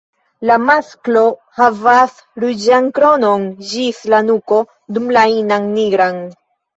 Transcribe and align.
La 0.49 0.53
masklo 0.67 1.19
havas 1.57 2.15
ruĝan 2.43 2.87
kronon 2.95 3.45
ĝis 3.73 3.99
la 4.15 4.23
nuko, 4.31 4.57
dum 4.97 5.13
la 5.19 5.27
inon 5.35 5.69
nigran. 5.77 6.19